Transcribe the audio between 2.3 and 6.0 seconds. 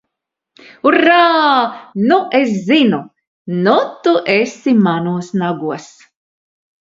es zinu! Nu tu esi manos nagos!